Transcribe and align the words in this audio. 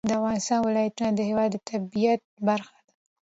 د 0.09 0.11
افغانستان 0.19 0.59
ولایتونه 0.63 1.11
د 1.15 1.19
هېواد 1.29 1.49
د 1.53 1.57
طبیعت 1.69 2.21
برخه 2.47 2.77
ده. 2.87 2.91